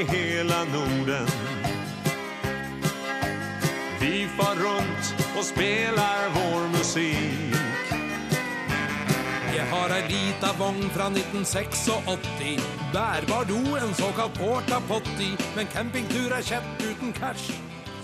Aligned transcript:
i 0.00 0.04
hela 0.04 0.64
Norden. 0.64 1.26
Vi 4.00 4.28
far 4.36 4.54
runt 4.54 5.14
och 5.38 5.44
spelar 5.44 6.28
vår 6.34 6.68
musik. 6.68 7.54
Jeg 9.56 9.66
har 9.70 9.90
ei 9.90 10.02
lita 10.08 10.52
vogn 10.58 10.90
fra 10.90 11.06
1986. 11.06 11.90
Bærbar 12.92 13.44
do, 13.44 13.76
en 13.76 13.94
såkalt 13.94 14.38
porta 14.38 14.80
potty. 14.88 15.30
Men 15.56 15.66
campingtur 15.66 16.32
er 16.32 16.42
kjeft 16.42 16.82
uten 16.90 17.12
cash. 17.12 17.52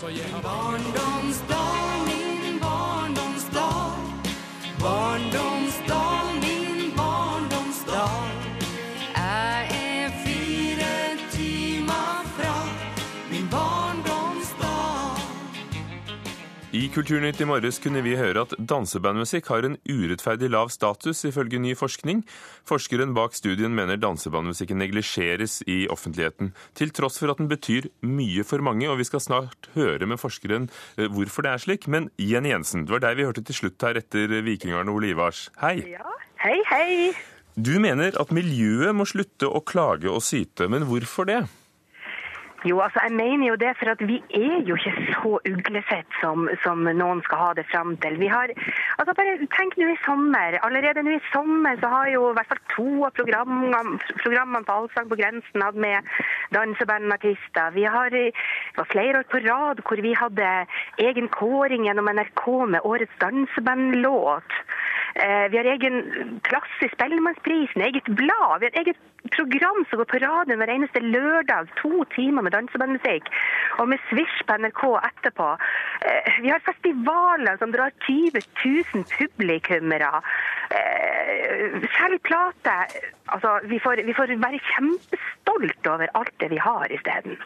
Så 0.00 0.08
jeg 0.08 0.28
har 0.32 0.42
Barndomsdag, 0.42 2.06
min 2.06 2.60
barndomsdag. 2.60 3.92
Barndomsdal, 4.80 5.55
Kulturnytt 16.96 17.42
i 17.44 17.44
morges 17.44 17.76
kunne 17.84 18.00
vi 18.00 18.14
høre 18.16 18.46
at 18.46 18.54
dansebandmusikk 18.56 19.50
har 19.52 19.66
en 19.68 19.74
urettferdig 19.84 20.48
lav 20.48 20.70
status, 20.72 21.26
ifølge 21.28 21.58
ny 21.60 21.74
forskning. 21.76 22.22
Forskeren 22.64 23.12
bak 23.12 23.36
studien 23.36 23.74
mener 23.76 23.98
dansebandmusikken 24.00 24.80
neglisjeres 24.80 25.58
i 25.68 25.82
offentligheten, 25.92 26.54
til 26.72 26.94
tross 26.96 27.20
for 27.20 27.34
at 27.34 27.42
den 27.42 27.50
betyr 27.50 27.90
mye 28.00 28.46
for 28.48 28.64
mange, 28.64 28.88
og 28.88 28.96
vi 28.96 29.04
skal 29.10 29.20
snart 29.20 29.68
høre 29.74 30.08
med 30.08 30.22
forskeren 30.22 30.70
eh, 30.96 31.10
hvorfor 31.12 31.44
det 31.44 31.52
er 31.52 31.64
slik. 31.66 31.84
Men 31.84 32.08
Jenny 32.16 32.54
Jensen, 32.54 32.86
det 32.88 32.96
var 32.96 33.04
deg 33.04 33.20
vi 33.20 33.28
hørte 33.28 33.44
til 33.44 33.60
slutt 33.60 33.84
her 33.84 34.00
etter 34.00 34.32
Vikingarne 34.48 34.96
Ole 34.96 35.12
Ivars. 35.12 35.50
Hei! 35.60 35.82
Hei, 36.40 36.56
hei. 36.72 37.12
Du 37.60 37.74
mener 37.76 38.16
at 38.16 38.32
miljøet 38.32 38.96
må 38.96 39.04
slutte 39.04 39.52
å 39.52 39.60
klage 39.60 40.08
og 40.08 40.24
syte, 40.24 40.64
men 40.72 40.88
hvorfor 40.88 41.28
det? 41.28 41.42
Jo, 42.64 42.80
altså 42.80 43.00
jeg 43.04 43.12
mener 43.12 43.46
jo 43.48 43.54
det, 43.60 43.72
for 43.78 43.90
at 43.92 44.00
vi 44.08 44.16
er 44.34 44.62
jo 44.68 44.76
ikke 44.78 44.92
så 45.12 45.32
uglesett 45.50 46.16
som, 46.22 46.48
som 46.64 46.86
noen 46.88 47.20
skal 47.26 47.42
ha 47.42 47.50
det 47.58 47.66
fram 47.68 47.96
til. 48.00 48.16
Vi 48.22 48.30
har, 48.32 48.52
altså 48.96 49.12
bare 49.18 49.36
tenk 49.58 49.76
nå 49.76 49.90
i 49.92 49.98
sommer. 50.06 50.56
Allerede 50.64 51.04
nå 51.04 51.18
i 51.18 51.22
sommer 51.28 51.76
så 51.82 51.90
har 51.92 52.08
jo 52.14 52.30
i 52.30 52.36
hvert 52.38 52.50
fall 52.52 52.62
to 52.72 52.88
av 53.08 53.12
programmene, 53.18 53.98
programmene 54.22 54.64
på 54.64 54.78
Allsang 54.78 55.10
på 55.12 55.20
grensen 55.20 55.66
hatt 55.66 55.78
med 55.86 56.08
dansebandartister. 56.56 57.76
Vi 57.76 57.84
har 57.84 58.10
det 58.16 58.30
var 58.76 58.88
flere 58.90 59.20
år 59.20 59.28
på 59.30 59.42
rad 59.44 59.84
hvor 59.86 60.00
vi 60.02 60.14
hadde 60.16 60.50
egen 61.02 61.28
kåring 61.36 61.86
gjennom 61.86 62.08
NRK 62.08 62.44
med 62.72 62.88
årets 62.88 63.20
dansebandlåt. 63.20 64.56
Eh, 65.16 65.46
Vi 65.50 65.56
har 65.56 65.64
egen 65.64 66.40
plass 66.44 66.72
i 66.84 66.88
Spellemannsprisen, 66.92 67.82
eget 67.82 68.04
blad. 68.18 68.60
Vi 68.60 68.68
har 68.68 68.80
eget 68.82 68.98
program 69.32 69.80
som 69.90 69.98
går 69.98 70.08
på 70.10 70.18
radioen 70.22 70.60
hver 70.60 70.72
eneste 70.74 71.00
lørdag. 71.02 71.70
To 71.80 72.04
timer 72.14 72.44
med 72.46 72.52
dansebandmusikk. 72.52 73.30
Og 73.80 73.88
med 73.88 73.98
Swish 74.10 74.42
på 74.46 74.58
NRK 74.60 74.82
etterpå. 75.08 75.48
Eh, 76.04 76.40
Vi 76.44 76.50
har 76.52 76.60
festivaler 76.66 77.56
som 77.58 77.72
drar 77.72 77.90
20 78.06 78.42
000 78.64 79.04
publikummere. 79.16 80.12
Eh, 80.70 81.80
Selv 81.96 82.18
plate. 82.22 82.76
Altså, 83.32 83.56
vi 83.66 83.78
får, 83.82 84.04
vi 84.06 84.14
får 84.14 84.36
være 84.38 84.60
kjempestolt 84.74 85.86
over 85.90 86.12
alt 86.14 86.34
det 86.40 86.50
vi 86.52 86.60
har 86.62 86.86
isteden. 86.92 87.38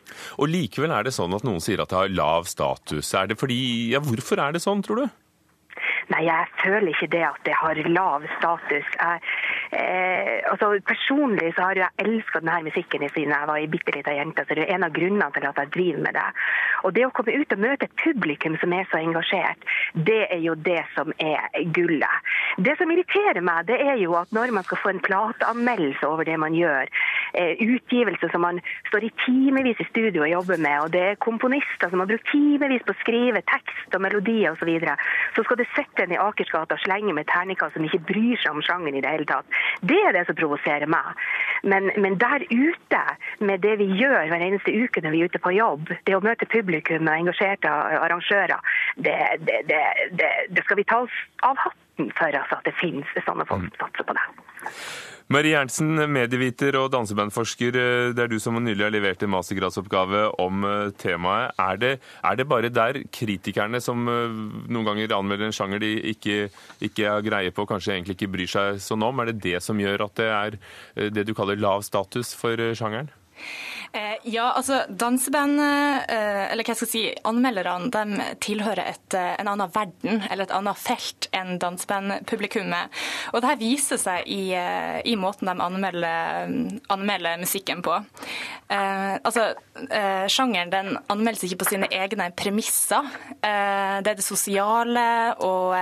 Og 0.42 0.48
likevel 0.50 0.90
er 0.92 1.06
det 1.06 1.14
sånn 1.16 1.32
at 1.38 1.44
noen 1.46 1.62
sier 1.62 1.80
at 1.80 1.88
det 1.92 1.96
har 2.02 2.08
lav 2.12 2.44
status. 2.50 3.14
Er 3.14 3.30
det 3.30 3.38
fordi, 3.40 3.92
ja, 3.94 4.00
Hvorfor 4.04 4.42
er 4.42 4.52
det 4.52 4.60
sånn, 4.64 4.82
tror 4.82 5.04
du? 5.04 5.08
Nei, 6.10 6.24
jeg 6.26 6.46
føler 6.58 6.90
ikke 6.90 7.06
det 7.12 7.22
at 7.22 7.38
det 7.46 7.54
har 7.54 7.78
lav 7.86 8.24
status. 8.38 8.86
Jeg, 8.98 9.20
eh, 9.78 10.40
altså, 10.50 10.72
personlig 10.86 11.52
så 11.54 11.68
har 11.68 11.78
jeg 11.78 12.02
elsket 12.02 12.42
denne 12.42 12.64
musikken 12.66 13.04
siden 13.14 13.34
jeg 13.34 13.48
var 13.50 13.60
ei 13.60 13.68
bitte 13.70 13.94
lita 13.94 14.14
jente. 14.16 14.42
Så 14.48 14.56
det 14.58 14.64
er 14.64 14.74
en 14.74 14.86
av 14.88 14.94
grunnene 14.96 15.30
til 15.36 15.46
at 15.46 15.60
jeg 15.62 15.72
driver 15.76 16.02
med 16.06 16.18
det. 16.18 16.26
Og 16.82 16.94
det 16.96 17.06
å 17.06 17.12
komme 17.14 17.36
ut 17.38 17.54
og 17.54 17.62
møte 17.62 17.86
et 17.86 17.96
publikum 18.02 18.58
som 18.58 18.74
er 18.74 18.88
så 18.90 18.98
engasjert, 18.98 19.70
det 19.94 20.24
er 20.34 20.42
jo 20.42 20.56
det 20.58 20.80
som 20.96 21.14
er 21.22 21.46
gullet. 21.78 22.34
Det 22.58 22.74
som 22.80 22.90
irriterer 22.90 23.42
meg, 23.46 23.68
det 23.70 23.78
er 23.78 24.02
jo 24.02 24.16
at 24.18 24.34
når 24.34 24.54
man 24.56 24.66
skal 24.66 24.82
få 24.82 24.94
en 24.94 25.04
plateanmeldelse 25.06 26.10
over 26.10 26.26
det 26.26 26.40
man 26.42 26.58
gjør, 26.58 26.90
eh, 27.32 27.60
utgivelse 27.60 28.30
som 28.32 28.44
man 28.46 28.60
står 28.88 29.06
i 29.06 29.12
timevis 29.24 29.80
i 29.80 29.88
studio 29.90 30.24
og 30.24 30.32
jobber 30.32 30.62
med, 30.62 30.76
og 30.84 30.92
det 30.94 31.04
er 31.10 31.20
komponister 31.22 31.90
som 31.90 32.02
har 32.02 32.10
brukt 32.10 32.28
timevis 32.32 32.84
på 32.86 32.94
å 32.94 33.00
skrive 33.02 33.42
tekst 33.50 33.96
og 33.96 34.04
melodier 34.06 34.52
osv., 34.54 34.60
så, 34.60 34.68
videre, 34.68 34.96
så 35.34 35.42
skal 35.46 35.56
du 35.56 35.64
sitte 35.72 36.04
en 36.04 36.12
i 36.12 36.18
Akersgata 36.20 36.76
og 36.76 36.82
slenge 36.84 37.14
med 37.16 37.28
terningkast 37.30 37.76
som 37.76 37.86
ikke 37.86 38.02
bryr 38.10 38.36
seg 38.42 38.52
om 38.52 38.62
sjangeren 38.64 38.98
i 38.98 39.02
det 39.04 39.12
hele 39.14 39.28
tatt. 39.28 39.48
Det 39.80 39.96
er 40.04 40.14
det 40.14 40.26
som 40.28 40.36
provoserer 40.36 40.90
meg. 40.90 41.22
Men, 41.62 41.88
men 41.96 42.18
der 42.20 42.44
ute, 42.50 43.02
med 43.40 43.64
det 43.64 43.76
vi 43.80 43.88
gjør 43.98 44.28
hver 44.30 44.44
eneste 44.46 44.74
uke 44.74 45.02
når 45.02 45.14
vi 45.14 45.22
er 45.22 45.32
ute 45.32 45.42
på 45.42 45.54
jobb, 45.56 45.94
det 46.06 46.16
å 46.16 46.22
møte 46.24 46.48
publikum 46.50 47.08
og 47.08 47.14
engasjerte 47.16 47.72
arrangører, 47.72 48.74
det, 48.96 49.16
det, 49.48 49.62
det, 49.70 50.32
det 50.52 50.66
skal 50.66 50.80
vi 50.80 50.88
ta 50.88 51.02
oss 51.06 51.22
av 51.46 51.58
hatten 51.64 52.12
for 52.18 52.30
altså, 52.30 52.60
at 52.60 52.68
det 52.68 52.76
finnes 52.80 53.16
sånne 53.26 53.48
folk 53.48 53.66
som 53.70 53.86
satser 53.86 54.08
på 54.08 54.16
det. 54.16 54.28
Marie 55.30 55.52
Jernsen, 55.54 55.94
medieviter 56.10 56.74
og 56.74 56.88
dansebandforsker. 56.90 57.76
eh, 57.78 58.12
Det 58.12 58.18
er 58.18 58.26
du 58.26 58.40
som 58.40 58.54
nylig 58.58 58.82
har 58.82 58.90
levert 58.90 59.22
en 59.22 59.30
mastergradsoppgave 59.30 60.40
om 60.42 60.64
eh, 60.64 60.90
temaet. 60.98 61.54
Er 61.56 61.76
det, 61.76 62.00
er 62.24 62.34
det 62.34 62.48
bare 62.48 62.68
der 62.68 63.04
kritikerne 63.14 63.80
som 63.80 64.08
eh, 64.08 64.34
noen 64.66 64.84
ganger 64.84 65.14
anmelder 65.14 65.46
en 65.46 65.54
sjanger 65.54 65.78
de 65.78 65.92
ikke, 66.16 66.50
ikke 66.82 67.06
har 67.06 67.22
greie 67.22 67.54
på, 67.54 67.62
kanskje 67.62 67.94
egentlig 67.94 68.18
ikke 68.18 68.32
bryr 68.34 68.50
seg 68.50 68.82
sånn 68.82 69.06
om? 69.06 69.20
Er 69.20 69.30
det 69.30 69.38
det 69.46 69.62
som 69.62 69.78
gjør 69.78 70.08
at 70.08 70.18
det 70.18 70.30
er 70.34 70.58
det 71.14 71.26
du 71.28 71.32
kaller 71.32 71.62
lav 71.62 71.86
status 71.86 72.34
for 72.34 72.58
sjangeren? 72.74 73.14
Eh, 73.92 74.16
ja, 74.30 74.52
altså 74.52 74.84
danseband, 74.88 75.58
eh, 75.60 76.52
eller 76.52 76.62
hva 76.62 76.76
jeg 76.78 76.88
si, 76.88 77.02
anmelderne 77.26 77.90
de 77.90 78.26
tilhører 78.38 78.92
et, 78.92 79.16
eh, 79.18 79.34
en 79.42 79.50
annen 79.50 79.72
verden, 79.74 80.22
eller 80.30 80.46
et 80.46 80.54
annet 80.54 80.78
felt 80.78 81.26
enn 81.34 81.58
dansebandpublikummet. 81.58 82.94
Og 83.32 83.42
det 83.42 83.50
her 83.50 83.58
viser 83.58 83.98
seg 83.98 84.30
i, 84.30 84.54
i 84.54 85.16
måten 85.18 85.50
de 85.50 85.56
anmelder, 85.66 86.54
anmelder 86.94 87.42
musikken 87.42 87.82
på. 87.82 87.98
Eh, 88.70 89.14
altså, 89.26 89.48
eh, 89.90 90.26
sjangeren 90.30 90.70
den 90.70 90.98
anmeldes 91.10 91.42
ikke 91.42 91.64
på 91.64 91.70
sine 91.72 91.88
egne 91.90 92.28
premisser. 92.38 93.08
Eh, 93.42 93.96
det 93.98 94.12
er 94.12 94.18
det 94.20 94.22
sosiale 94.22 95.34
og 95.42 95.74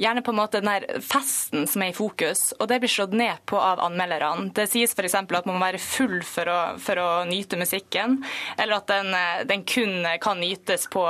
gjerne 0.00 0.24
på 0.26 0.32
en 0.34 0.40
måte 0.40 0.58
den 0.58 0.72
her 0.72 0.86
festen 1.06 1.68
som 1.70 1.84
er 1.84 1.92
i 1.92 1.94
fokus, 1.94 2.48
og 2.58 2.66
det 2.72 2.80
blir 2.82 2.90
slått 2.90 3.14
ned 3.14 3.38
på 3.46 3.60
av 3.62 3.78
anmelderne. 3.86 4.50
Det 4.56 4.66
sies 4.72 4.96
f.eks. 4.96 5.14
at 5.14 5.46
man 5.46 5.54
må 5.54 5.62
være 5.62 5.78
full 5.78 6.18
for 6.26 6.50
å, 6.50 6.58
for 6.78 7.00
å 7.02 7.08
nyte 7.28 7.58
musikken, 7.60 8.20
eller 8.58 8.76
at 8.76 8.86
den, 8.86 9.14
eh, 9.14 9.42
den 9.46 9.64
kun 9.64 10.06
kan 10.20 10.40
nytes 10.40 10.86
på 10.92 11.06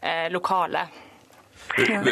eh, 0.00 0.28
lokalet. 0.30 0.88
Ja, 1.76 2.02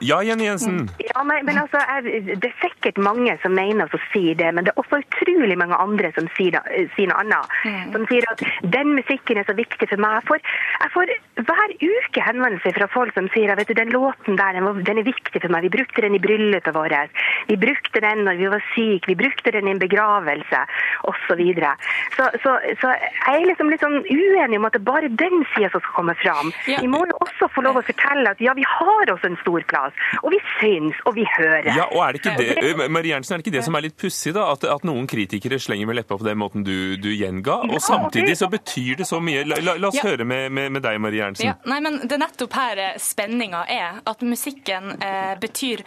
Jenny 0.00 0.44
Jensen. 0.48 0.88
Ja, 1.02 1.22
men, 1.24 1.44
men 1.46 1.58
altså, 1.60 1.78
jeg, 1.80 2.24
Det 2.42 2.50
er 2.50 2.56
sikkert 2.62 2.98
mange 2.98 3.36
som 3.42 3.54
mener 3.56 3.86
og 3.92 4.00
sier 4.12 4.34
det, 4.38 4.50
men 4.54 4.66
det 4.66 4.72
er 4.74 4.80
også 4.82 5.00
utrolig 5.04 5.56
mange 5.58 5.76
andre 5.80 6.10
som 6.16 6.28
sier, 6.36 6.56
da- 6.56 6.64
sier 6.96 7.10
noe 7.12 7.20
annet. 7.22 7.54
Som 7.94 8.06
sier 8.10 8.26
at 8.32 8.42
den 8.72 8.94
musikken 8.96 9.38
er 9.40 9.46
så 9.48 9.54
viktig 9.56 9.88
for 9.92 10.02
meg. 10.02 10.18
Jeg 10.18 10.26
får, 10.28 10.50
jeg 10.82 10.92
får 10.96 11.14
hver 11.46 11.74
uke 11.90 12.24
henvendelser 12.26 12.76
fra 12.78 12.88
folk 12.92 13.14
som 13.14 13.28
sier 13.34 13.52
at 13.52 13.60
vet 13.60 13.70
du, 13.70 13.76
den 13.78 13.92
låten 13.94 14.38
der 14.40 14.56
den, 14.58 14.82
den 14.86 15.02
er 15.02 15.06
viktig 15.06 15.40
for 15.42 15.52
meg. 15.52 15.66
Vi 15.68 15.72
brukte 15.76 16.04
den 16.06 16.16
i 16.18 16.22
bryllupet 16.22 16.74
vårt. 16.76 17.22
Vi 17.50 17.56
brukte 17.60 18.02
den 18.02 18.24
når 18.26 18.40
vi 18.40 18.50
var 18.56 18.64
syke. 18.74 19.10
Vi 19.12 19.18
brukte 19.18 19.52
den 19.54 19.68
i 19.68 19.74
en 19.76 19.82
begravelse 19.82 20.64
osv. 21.04 21.24
Så, 21.26 21.34
videre. 21.34 21.72
så, 22.16 22.28
så, 22.42 22.52
så 22.80 22.90
jeg 22.94 23.40
er 23.42 23.46
liksom 23.48 23.68
litt 23.72 23.82
sånn 23.82 23.96
uenig 24.06 24.60
om 24.60 24.66
at 24.68 24.76
det 24.76 24.78
er 24.78 24.86
bare 24.86 25.08
den 25.10 25.42
sida 25.54 25.68
som 25.72 25.82
skal 25.82 25.96
komme 25.96 26.14
fram. 26.20 26.52
Ja. 26.70 26.78
Vi 26.80 26.86
må 26.92 27.00
jo 27.10 27.16
også 27.24 27.48
få 27.50 27.64
lov 27.66 27.80
å 27.80 27.82
fortelle 27.84 28.30
at 28.30 28.40
ja, 28.40 28.54
vi 28.54 28.62
har 28.66 29.10
også 29.12 29.26
en 29.32 29.38
stor 29.42 29.64
plass. 29.86 30.22
Og 30.22 30.32
vi 30.34 30.40
syns, 30.58 30.98
og 31.06 31.14
vi 31.16 31.24
hører. 31.36 31.70
Ja, 31.76 31.86
og 31.92 32.02
er 32.06 32.12
det 32.16 32.22
ikke 32.22 32.36
det, 32.40 32.88
Marie 32.96 33.12
Jernsen, 33.14 33.34
er 33.36 33.40
det 33.42 33.46
ikke 33.46 33.56
det 33.58 33.64
som 33.66 33.76
er 33.78 33.84
litt 33.86 33.96
pussig, 34.00 34.32
da? 34.36 34.46
At, 34.52 34.64
at 34.76 34.84
noen 34.88 35.06
kritikere 35.10 35.58
slenger 35.62 35.86
med 35.90 35.98
leppa 36.00 36.18
på 36.18 36.26
den 36.26 36.38
måten 36.40 36.64
du, 36.66 36.96
du 37.00 37.10
gjenga, 37.14 37.58
og 37.70 37.78
samtidig 37.82 38.36
så 38.38 38.48
betyr 38.52 39.00
det 39.02 39.06
så 39.08 39.20
mye. 39.22 39.44
La, 39.46 39.58
la, 39.62 39.76
la 39.80 39.88
oss 39.92 39.96
Ja. 40.00 40.04
høre 40.10 40.26
med, 40.28 40.50
med, 40.52 40.72
med 40.76 40.82
deg, 40.84 40.98
Marie 41.00 41.22
Jernsen. 41.22 41.46
Ja, 41.48 41.54
nei, 41.70 41.78
men 41.84 42.00
Det 42.06 42.16
er 42.16 42.22
nettopp 42.22 42.52
her 42.58 42.80
eh, 42.82 42.96
spenninga 43.00 43.62
er. 43.72 44.00
At 44.06 44.20
musikken 44.26 44.92
eh, 45.02 45.34
betyr 45.40 45.82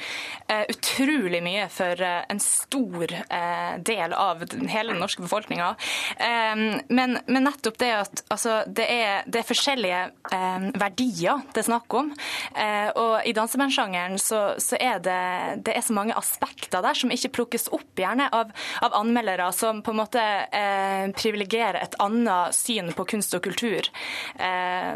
eh, 0.49 0.63
utrolig 0.71 1.41
mye 1.45 1.67
for 1.73 2.01
eh, 2.01 2.23
en 2.31 2.39
stor 2.43 3.13
eh, 3.13 3.75
del 3.85 4.13
av 4.17 4.45
den- 4.49 4.67
hele 4.71 4.93
den 4.93 5.01
norske 5.03 5.21
befolkninga. 5.25 5.71
Eh, 6.17 6.55
men, 6.89 7.17
men 7.27 7.43
nettopp 7.45 7.77
det 7.81 7.91
at 7.99 8.23
altså, 8.33 8.61
det, 8.67 8.87
er, 8.89 9.23
det 9.27 9.43
er 9.43 9.47
forskjellige 9.49 10.01
eh, 10.33 10.67
verdier 10.79 11.43
det 11.53 11.61
er 11.63 11.67
snakk 11.69 11.93
om. 11.99 12.11
Eh, 12.55 12.89
og 12.99 13.25
i 13.29 13.33
dansebandssjangeren 13.37 13.87
dansebandssjangeren 13.89 14.19
så, 14.19 14.55
så 14.57 14.77
er 14.79 14.99
det, 14.99 15.63
det 15.65 15.75
er 15.75 15.81
så 15.81 15.93
mange 15.93 16.15
aspekter 16.17 16.81
der 16.81 16.93
som 16.93 17.11
ikke 17.11 17.31
plukkes 17.39 17.69
opp 17.71 17.97
gjerne 17.97 18.29
av, 18.31 18.51
av 18.81 18.93
anmeldere 18.93 19.51
som 19.53 19.81
på 19.81 19.91
en 19.91 19.99
måte 19.99 20.21
eh, 20.21 21.09
privilegerer 21.15 21.81
et 21.81 21.95
annet 21.99 22.55
syn 22.55 22.93
på 22.93 23.05
kunst 23.05 23.33
og 23.35 23.43
kultur. 23.43 23.89
Eh, 24.37 24.95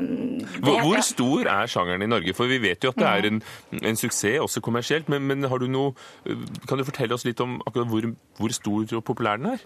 Hvor, 0.63 0.81
hvor 0.83 1.01
stor 1.01 1.47
er 1.47 1.67
sjangeren 1.67 2.03
i 2.03 2.09
Norge? 2.09 2.33
For 2.33 2.47
vi 2.47 2.61
vet 2.63 2.83
jo 2.83 2.93
at 2.93 2.99
det 2.99 3.09
er 3.09 3.29
en, 3.29 3.41
en 3.81 3.99
suksess, 3.99 4.39
også 4.39 4.61
kommersielt. 4.61 5.09
Men, 5.09 5.25
men 5.27 5.43
har 5.49 5.59
du 5.59 5.67
noe, 5.67 5.93
kan 6.67 6.77
du 6.79 6.85
fortelle 6.87 7.13
oss 7.15 7.25
litt 7.25 7.41
om 7.43 7.59
akkurat 7.67 7.89
hvor, 7.89 8.09
hvor 8.39 8.53
stor 8.55 8.97
og 8.97 9.03
populær 9.05 9.39
den 9.39 9.55
er? 9.55 9.63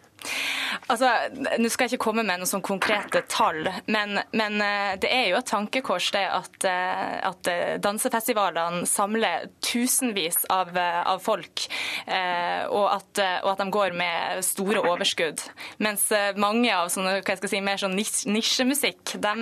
Altså, 0.92 1.10
Nå 1.58 1.70
skal 1.72 1.88
jeg 1.88 1.96
ikke 1.96 2.08
komme 2.10 2.24
med 2.26 2.42
noen 2.42 2.50
sånn 2.50 2.64
konkrete 2.66 3.24
tall, 3.32 3.68
men, 3.92 4.20
men 4.36 4.62
eh, 4.64 4.94
det 5.02 5.10
er 5.14 5.26
jo 5.32 5.40
et 5.40 5.48
tankekors 5.50 6.10
det 6.16 6.24
at, 6.28 6.58
eh, 6.68 7.16
at 7.28 7.50
eh, 7.52 7.78
dansefestivalene 7.84 8.86
samler 8.90 9.17
tusenvis 9.64 10.46
av, 10.50 10.78
eh, 10.78 11.02
av 11.08 11.20
folk, 11.24 11.68
eh, 12.06 12.66
og 12.70 12.88
at, 12.92 13.20
eh, 13.20 13.40
og 13.44 13.52
at 13.52 13.58
de 13.64 13.70
går 13.72 13.96
med 13.98 14.44
store 14.46 14.82
overskudd. 14.82 15.42
Mens 15.80 16.08
mange 16.38 16.72
av 16.74 16.90
sånne, 16.94 17.20
hva 17.22 17.34
jeg 17.34 17.42
skal 17.42 17.50
si, 17.50 17.62
mer 17.62 17.78
sånn 17.82 17.96
nis- 17.98 18.26
nisjemusikk, 18.30 19.18
de, 19.22 19.34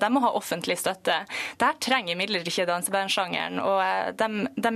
de 0.00 0.10
må 0.10 0.22
ha 0.24 0.32
offentlig 0.38 0.78
støtte. 0.80 1.16
Dette 1.58 1.80
trenger 1.84 2.14
imidlertid 2.14 2.52
ikke 2.52 2.68
dansebandsjangeren. 2.68 3.60
Og 3.62 4.16
de, 4.16 4.28
de, 4.56 4.72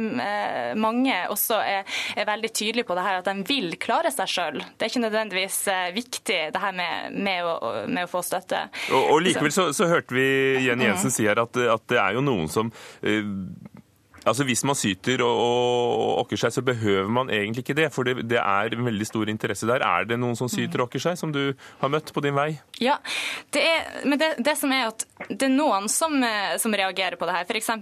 mange 0.79 1.17
også 1.33 1.61
er, 1.63 1.85
er 2.17 2.29
veldig 2.29 2.53
tydelige 2.53 2.89
på 2.89 2.97
det 2.99 3.05
her 3.07 3.21
at 3.21 3.29
de 3.29 3.47
vil 3.49 3.77
klare 3.81 4.13
seg 4.15 4.31
sjøl. 4.31 4.61
Det 4.77 4.87
er 4.87 4.93
ikke 4.93 5.05
nødvendigvis 5.05 5.59
viktig 5.97 6.41
det 6.55 6.63
her 6.63 6.77
med, 6.77 7.17
med, 7.17 7.45
å, 7.45 7.73
med 7.89 8.07
å 8.07 8.11
få 8.11 8.23
støtte. 8.27 8.67
Og, 8.93 9.15
og 9.15 9.23
likevel 9.25 9.55
så, 9.55 9.69
så 9.77 9.89
hørte 9.91 10.17
vi 10.17 10.29
Jenny 10.67 10.89
Jensen 10.89 11.15
si 11.15 11.27
her 11.29 11.41
at, 11.43 11.57
at 11.57 11.89
det 11.91 12.01
er 12.01 12.17
jo 12.19 12.25
noen 12.25 12.49
som 12.53 12.73
eh, 13.03 13.25
Altså 14.29 14.47
Hvis 14.49 14.65
man 14.69 14.79
syter 14.79 15.23
og, 15.25 15.41
og 15.41 16.23
okker 16.25 16.41
seg, 16.41 16.55
så 16.55 16.65
behøver 16.65 17.11
man 17.13 17.33
egentlig 17.33 17.65
ikke 17.65 17.79
det. 17.79 17.89
For 17.95 18.07
det, 18.07 18.27
det 18.31 18.41
er 18.41 18.75
en 18.75 18.87
veldig 18.87 19.09
stor 19.09 19.31
interesse 19.33 19.69
der. 19.69 19.85
Er 19.85 20.09
det 20.09 20.19
noen 20.21 20.39
som 20.39 20.51
syter 20.53 20.83
og 20.83 20.89
okker 20.89 21.03
seg, 21.09 21.19
som 21.21 21.33
du 21.35 21.43
har 21.81 21.93
møtt 21.93 22.13
på 22.15 22.23
din 22.25 22.37
vei? 22.37 22.51
Ja, 22.83 22.99
det 23.55 23.65
er, 23.65 23.89
men 24.07 24.21
det, 24.21 24.35
det 24.45 24.57
som 24.61 24.73
er 24.75 24.89
at 24.91 25.07
det 25.29 25.49
er 25.49 25.55
noen 25.55 25.89
som, 25.93 26.15
eh, 26.25 26.57
som 26.63 26.75
reagerer 26.75 27.19
på 27.21 27.29
det 27.29 27.37
her. 27.37 27.49
F.eks. 27.49 27.73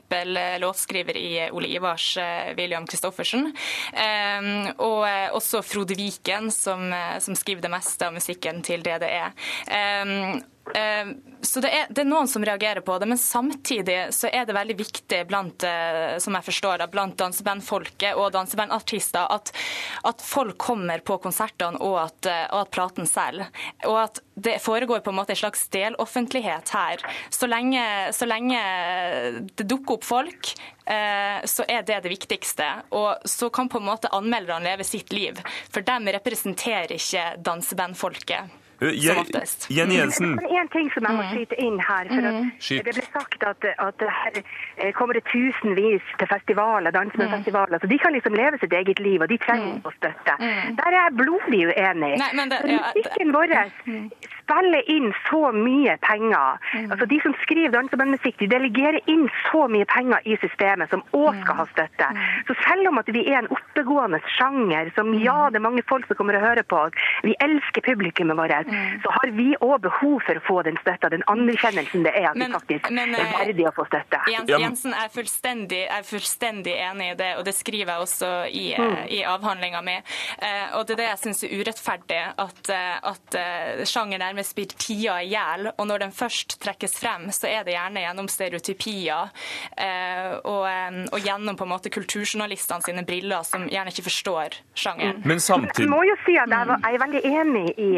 låtskriver 0.62 1.18
i 1.20 1.30
Ole 1.50 1.70
Ivars, 1.76 2.08
eh, 2.22 2.52
William 2.58 2.86
Christoffersen. 2.88 3.50
Eh, 3.92 4.50
og 4.76 5.00
eh, 5.08 5.28
også 5.36 5.62
Frode 5.66 5.98
Viken, 5.98 6.50
som, 6.54 6.88
eh, 6.92 7.16
som 7.22 7.38
skriver 7.38 7.66
det 7.66 7.72
meste 7.72 8.08
av 8.08 8.16
musikken 8.16 8.62
til 8.66 8.84
DDE. 8.86 8.98
det 9.06 9.24
eh, 9.72 10.36
så 11.46 11.60
det 11.62 11.70
er, 11.70 11.86
det 11.94 12.02
er 12.02 12.08
noen 12.08 12.28
som 12.28 12.44
reagerer 12.44 12.82
på 12.84 12.96
det, 12.98 13.06
men 13.06 13.20
samtidig 13.20 13.98
så 14.14 14.28
er 14.32 14.46
det 14.48 14.56
veldig 14.56 14.76
viktig 14.78 15.20
blant, 15.28 15.62
eh, 15.66 16.16
som 16.22 16.34
jeg 16.34 16.46
forstår 16.48 16.80
det, 16.82 16.88
blant 16.92 17.16
dansebandfolket 17.20 18.18
og 18.18 18.32
dansebandartister 18.34 19.30
at, 19.30 19.52
at 20.08 20.24
folk 20.24 20.58
kommer 20.60 21.04
på 21.06 21.18
konsertene 21.22 21.78
og 21.84 22.00
at, 22.02 22.30
eh, 22.30 22.44
og 22.50 22.64
at 22.64 22.72
platen 22.74 23.08
selger. 23.08 23.52
Og 23.86 24.00
at 24.02 24.20
det 24.34 24.58
foregår 24.64 25.04
på 25.04 25.14
en 25.14 25.20
måte 25.20 25.36
en 25.36 25.42
slags 25.44 25.68
deloffentlighet 25.72 26.74
her. 26.74 27.06
Så 27.30 27.48
lenge, 27.48 27.86
så 28.12 28.28
lenge 28.28 28.60
det 29.56 29.68
dukker 29.70 30.00
opp 30.00 30.04
folk, 30.08 30.52
eh, 30.84 31.46
så 31.46 31.64
er 31.68 31.86
det 31.86 32.02
det 32.04 32.12
viktigste. 32.16 32.68
Og 32.96 33.24
så 33.28 33.52
kan 33.54 33.70
på 33.70 33.80
en 33.80 33.88
måte 33.92 34.12
anmelderne 34.12 34.66
leve 34.66 34.84
sitt 34.84 35.14
liv, 35.14 35.38
for 35.70 35.86
de 35.86 36.16
representerer 36.18 36.98
ikke 36.98 37.34
dansebandfolket. 37.46 38.62
Eh, 38.80 38.88
Som 38.88 38.98
Je- 39.00 39.20
oftest. 39.20 39.70
Jenny 39.70 39.94
Jensen, 39.96 40.36
Det 40.36 40.44
er 40.52 40.60
en 40.60 40.68
ting 40.68 40.90
som 40.92 41.02
jeg 41.08 41.14
må 41.16 41.22
skyte 41.32 41.56
inn 41.58 41.78
her. 41.80 42.04
for 42.12 42.22
at 42.28 42.84
Det 42.84 42.94
ble 42.94 43.06
sagt 43.12 43.42
at, 43.42 43.64
at 43.78 44.00
her 44.00 44.42
eh, 44.78 44.92
kommer 44.92 45.14
det 45.14 45.24
tusenvis 45.32 46.02
til 46.18 46.26
festivaler, 46.28 46.90
dansebandfestivaler. 46.90 47.78
Så 47.80 47.86
de 47.86 47.98
kan 47.98 48.12
liksom 48.12 48.34
leve 48.34 48.58
sitt 48.60 48.72
eget 48.72 48.98
liv, 49.00 49.20
og 49.22 49.28
de 49.28 49.38
trenger 49.38 49.80
å 49.80 49.90
støtte. 49.96 50.32
Der 50.76 50.86
er 50.92 51.02
jeg 51.08 51.16
blodig 51.16 51.62
uenig. 51.72 52.12
Nei, 52.18 52.30
det- 52.48 52.60
ja, 52.68 52.76
det- 52.76 52.94
Musikken 52.96 53.32
vår 53.32 53.48
spiller 54.46 54.90
inn 54.90 55.10
så 55.26 55.50
mye 55.52 55.96
penger. 56.06 56.58
Altså 56.86 57.06
De 57.10 57.18
som 57.22 57.34
skriver 57.42 57.74
dansebandmusikk, 57.74 58.38
de 58.38 58.48
delegerer 58.50 59.00
inn 59.10 59.26
så 59.50 59.66
mye 59.70 59.86
penger 59.90 60.22
i 60.24 60.38
systemet 60.42 60.92
som 60.92 61.02
òg 61.16 61.40
skal 61.42 61.60
ha 61.60 61.66
støtte. 61.72 62.10
Så 62.48 62.56
selv 62.62 62.90
om 62.92 63.00
at 63.02 63.10
vi 63.12 63.24
er 63.26 63.42
en 63.42 63.50
oppegående 63.52 64.20
sjanger, 64.36 64.92
som 64.94 65.12
ja, 65.18 65.50
det 65.50 65.60
er 65.60 65.66
mange 65.66 65.84
folk 65.88 66.06
som 66.08 66.18
kommer 66.18 66.38
og 66.38 66.46
hører 66.46 66.66
på, 66.66 66.84
vi 67.26 67.34
elsker 67.42 67.84
publikummet 67.86 68.38
vårt, 68.38 68.70
så 69.02 69.14
har 69.18 69.32
vi 69.36 69.48
òg 69.60 69.80
behov 69.86 70.22
for 70.26 70.38
å 70.38 70.44
få 70.46 70.60
den 70.66 70.78
støtta, 70.82 71.10
den 71.12 71.26
anerkjennelsen 71.30 72.06
det 72.06 72.14
er 72.14 72.30
at 72.30 72.36
Men- 72.36 72.52
vi 72.52 72.58
faktisk 72.58 72.90
men, 72.90 73.14
er 73.14 73.32
verdige 73.34 73.70
å 73.70 73.74
få 73.74 73.86
støtte. 73.88 74.22
Jensen 74.46 74.94
er 74.94 75.10
fullstendig, 75.12 75.82
er 75.90 76.02
fullstendig 76.06 76.74
enig 76.76 77.12
i 77.12 77.16
det, 77.18 77.32
og 77.38 77.44
det 77.44 77.54
skriver 77.54 77.92
jeg 77.92 78.06
også 78.06 78.30
i, 78.50 78.66
mm. 78.78 78.96
i 79.10 79.22
avhandlinga 79.26 79.82
mi. 79.82 79.96
Eh, 80.38 80.76
og 80.76 80.86
det 80.86 80.96
er 80.96 81.02
det 81.02 81.08
jeg 81.08 81.22
syns 81.24 81.44
er 81.44 81.54
urettferdig, 81.60 82.22
at, 82.38 82.70
eh, 82.70 83.10
at 83.10 83.38
eh, 83.40 83.84
sjanger 83.88 84.22
nærmest 84.36 84.54
blir 84.56 84.68
tida 84.76 85.16
i 85.24 85.30
hjel. 85.32 85.70
Og 85.78 85.86
når 85.88 86.04
den 86.04 86.12
først 86.12 86.58
trekkes 86.60 86.98
frem, 87.00 87.30
så 87.32 87.48
er 87.48 87.64
det 87.64 87.72
gjerne 87.76 88.02
gjennom 88.04 88.28
stereotypier 88.28 89.30
eh, 89.80 90.36
og, 90.44 90.64
eh, 90.68 90.98
og 91.12 91.24
gjennom 91.24 91.56
på 91.56 91.64
en 91.64 91.72
måte 91.72 91.92
kulturjournalistene 91.94 92.84
sine 92.84 93.04
briller, 93.08 93.46
som 93.48 93.64
gjerne 93.70 93.92
ikke 93.92 94.06
forstår 94.10 94.58
sjangeren. 94.76 95.22
men 95.24 95.40
samtidig... 95.40 95.86
Jeg 95.86 95.92
må 95.92 96.02
jo 96.04 96.16
si 96.26 96.36
at 96.36 96.52
jeg, 96.52 96.68
var, 96.68 96.82
jeg 96.84 96.98
er 96.98 97.04
veldig 97.06 97.22
enig 97.32 97.66
i 97.80 97.90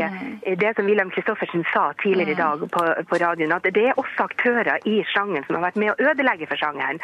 i 0.48 0.54
det 0.58 0.70
som 0.76 0.86
William 0.86 1.10
Christoffersen 1.10 1.64
sa 1.72 1.90
tidligere 2.02 2.32
i 2.32 2.38
dag 2.38 2.62
på, 2.70 2.84
på 3.10 3.18
radioen, 3.20 3.52
at 3.52 3.66
det 3.74 3.84
er 3.90 3.98
også 3.98 4.28
aktører 4.28 4.78
i 4.88 5.00
sjangeren 5.10 5.46
som 5.48 5.58
har 5.58 5.66
vært 5.68 5.80
med 5.80 5.92
å 5.92 6.10
ødelegge 6.12 6.48
for 6.50 6.60
sjangeren. 6.60 7.00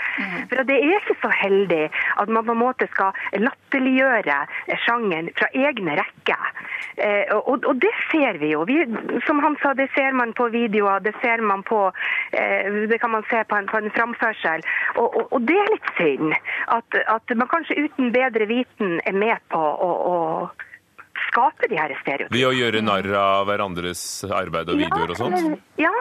For 0.51 0.63
at 0.63 0.69
det 0.71 0.79
er 0.79 0.97
ikke 1.01 1.17
så 1.23 1.33
heldig 1.35 1.83
at 2.23 2.31
man 2.31 2.47
på 2.47 2.55
en 2.55 2.63
måte 2.63 2.89
skal 2.93 3.17
latterliggjøre 3.43 4.39
sjangeren 4.85 5.31
fra 5.39 5.51
egne 5.67 5.99
rekker. 6.01 6.63
Eh, 6.97 7.35
og, 7.35 7.67
og 7.67 7.81
det 7.83 7.93
ser 8.11 8.39
vi 8.43 8.53
jo. 8.53 8.63
Vi, 8.69 8.85
som 9.27 9.41
han 9.45 9.57
sa, 9.63 9.75
det 9.75 9.89
ser 9.95 10.13
man 10.17 10.33
på 10.37 10.49
videoer, 10.55 11.01
det 11.05 11.15
ser 11.23 11.43
man 11.43 11.63
på 11.67 11.81
eh, 12.33 12.73
Det 12.91 12.99
kan 13.03 13.11
man 13.11 13.25
se 13.31 13.45
på 13.45 13.57
en, 13.57 13.67
på 13.67 13.81
en 13.81 13.91
framførsel. 13.95 14.65
Og, 14.97 15.09
og, 15.09 15.33
og 15.33 15.49
det 15.49 15.57
er 15.61 15.73
litt 15.73 15.91
synd 15.99 16.37
at, 16.77 17.01
at 17.17 17.37
man 17.37 17.51
kanskje 17.51 17.87
uten 17.87 18.13
bedre 18.15 18.49
viten 18.51 19.01
er 19.05 19.17
med 19.17 19.43
på 19.53 19.61
å, 19.61 19.91
å 20.15 20.17
skape 21.29 21.69
de 21.71 21.79
her 21.79 21.95
stereotypene. 22.03 22.35
ved 22.35 22.49
å 22.49 22.53
gjøre 22.55 22.83
narr 22.85 23.09
av 23.19 23.49
hverandres 23.49 24.03
arbeid 24.29 24.71
og 24.73 24.81
videoer 24.83 25.15
og 25.15 25.21
sånt? 25.21 25.65
Ja, 25.81 25.93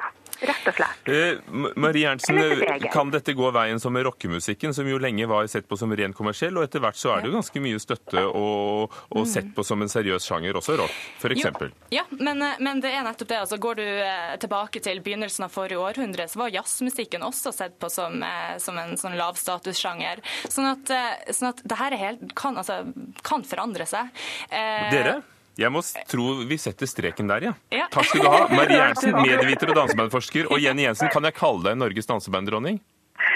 rett 0.48 0.68
og 0.70 0.78
slett. 0.78 1.10
Eh, 1.10 1.40
Marie 1.76 2.10
eget. 2.10 2.92
kan 2.94 3.12
dette 3.14 3.34
gå 3.34 3.52
veien 3.56 3.80
som 3.80 3.94
med 3.94 4.06
rockemusikken, 4.08 4.74
som 4.74 4.88
jo 4.88 5.00
lenge 5.02 5.28
var 5.30 5.48
sett 5.48 5.68
på 5.68 5.78
som 5.78 5.94
ren 5.96 6.14
kommersiell, 6.14 6.58
og 6.58 6.68
etter 6.68 6.84
hvert 6.84 7.00
så 7.00 7.16
er 7.16 7.24
det 7.24 7.32
jo 7.32 7.38
ganske 7.38 7.64
mye 7.64 7.82
støtte 7.82 8.26
og, 8.28 8.94
og 9.10 9.28
sett 9.30 9.52
på 9.56 9.66
som 9.66 9.82
en 9.84 9.92
seriøs 9.92 10.28
sjanger, 10.28 10.58
også 10.60 10.78
rock, 10.80 10.96
eksempel. 11.34 11.74
Ja, 11.94 12.06
men, 12.12 12.42
eh, 12.42 12.60
men 12.60 12.84
det 12.84 12.94
er 12.94 13.06
nettopp 13.06 13.32
det. 13.32 13.42
Altså, 13.44 13.60
går 13.62 13.82
du 13.82 13.86
eh, 13.86 14.36
tilbake 14.42 14.84
til 14.84 15.02
begynnelsen 15.06 15.48
av 15.48 15.54
forrige 15.54 15.82
århundre, 15.82 16.28
så 16.30 16.44
var 16.44 16.54
jazzmusikken 16.54 17.26
også 17.26 17.54
sett 17.56 17.80
på 17.82 17.90
som, 17.94 18.22
eh, 18.24 18.56
som 18.64 18.78
en 18.80 18.96
sånn 19.00 19.18
lavstatussjanger. 19.20 20.24
Sånn 20.48 20.72
at, 20.72 20.96
sånn 21.34 21.52
at 21.54 21.64
det 21.64 21.80
her 21.80 21.96
er 21.96 22.04
helt, 22.08 22.26
kan, 22.40 22.58
altså, 22.60 22.82
kan 23.26 23.46
forandre 23.48 23.88
seg. 23.90 24.12
Eh, 24.50 24.90
Dere? 24.94 25.22
Jeg 25.60 25.70
må 25.70 25.84
tro 26.10 26.24
vi 26.50 26.58
setter 26.58 26.90
streken 26.90 27.28
der, 27.30 27.50
ja. 27.50 27.54
Ja. 27.76 27.86
Takk 27.94 28.08
skal 28.10 28.24
du 28.26 28.30
ha. 28.32 28.40
Marie 28.50 28.80
Ernstsen, 28.88 29.14
medieviter 29.20 29.70
og 29.70 29.78
dansebandforsker. 29.84 30.50
Og 30.50 30.62
Jenny 30.64 30.88
Jensen, 30.88 31.12
kan 31.14 31.28
jeg 31.30 31.36
kalle 31.38 31.62
deg 31.68 31.78
Norges 31.78 32.10
dansebanddronning? 32.10 32.80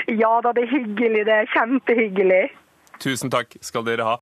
Ja 0.10 0.32
da, 0.42 0.54
det 0.58 0.64
er 0.66 0.72
hyggelig. 0.72 1.26
Det 1.28 1.36
er 1.44 1.52
kjempehyggelig. 1.54 2.42
Tusen 3.04 3.30
takk 3.30 3.54
skal 3.62 3.86
dere 3.86 4.08
ha. 4.08 4.16